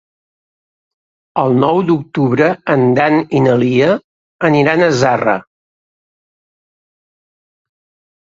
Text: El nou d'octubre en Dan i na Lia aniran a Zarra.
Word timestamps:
El 1.41 1.57
nou 1.63 1.81
d'octubre 1.89 2.47
en 2.75 2.85
Dan 2.99 3.17
i 3.39 3.41
na 3.47 3.53
Lia 3.63 3.89
aniran 4.49 4.85
a 4.87 4.89
Zarra. 5.03 5.37